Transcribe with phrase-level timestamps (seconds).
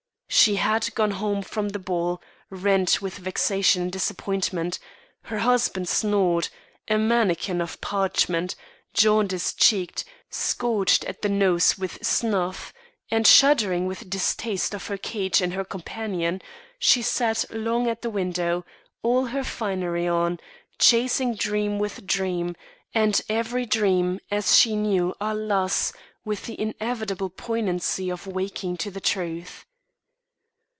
[0.33, 4.79] She had gone home from the ball rent with vexation and disappointment;
[5.23, 6.47] her husband snored,
[6.87, 8.55] a mannikin of parchment,
[8.93, 12.73] jaundice cheeked, scorched at the nose with snuff;
[13.11, 16.41] and, shuddering with distaste of her cage and her companion,
[16.79, 18.65] she sat long at the window,
[19.03, 20.39] all her finery on,
[20.79, 22.55] chasing dream with dream,
[22.95, 25.91] and every dream, as she knew, alas!
[26.23, 29.65] with the inevitable poignancy of waking to the truth.